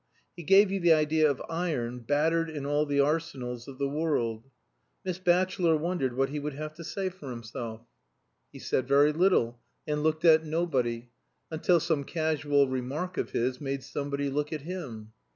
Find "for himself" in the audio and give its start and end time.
7.09-7.85